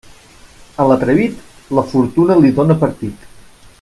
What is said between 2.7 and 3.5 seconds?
partit.